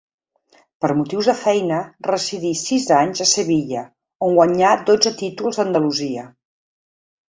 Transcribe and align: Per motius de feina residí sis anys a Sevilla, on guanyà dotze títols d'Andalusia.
Per 0.85 0.89
motius 1.01 1.29
de 1.31 1.35
feina 1.41 1.81
residí 2.09 2.55
sis 2.63 2.89
anys 3.03 3.23
a 3.29 3.31
Sevilla, 3.35 3.87
on 4.31 4.37
guanyà 4.43 4.75
dotze 4.93 5.17
títols 5.25 5.65
d'Andalusia. 5.65 6.31